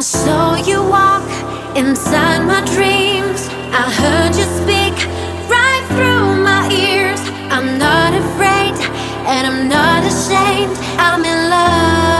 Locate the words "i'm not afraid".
7.52-8.80